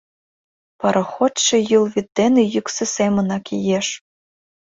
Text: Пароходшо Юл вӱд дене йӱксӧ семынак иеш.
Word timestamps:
Пароходшо 0.79 1.55
Юл 1.77 1.85
вӱд 1.93 2.07
дене 2.19 2.43
йӱксӧ 2.53 2.85
семынак 2.95 3.45
иеш. 3.57 3.87